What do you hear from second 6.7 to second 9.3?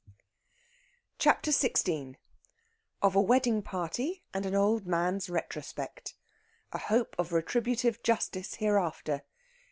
A HOPE OF RETRIBUTIVE JUSTICE HEREAFTER.